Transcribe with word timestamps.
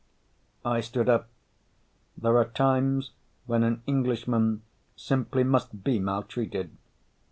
I 0.65 0.79
stood 0.79 1.09
up. 1.09 1.29
There 2.17 2.35
are 2.37 2.49
times 2.49 3.11
when 3.45 3.61
an 3.61 3.83
Englishman 3.85 4.63
simply 4.95 5.43
must 5.43 5.83
be 5.83 5.99
mal 5.99 6.23
treated. 6.23 6.75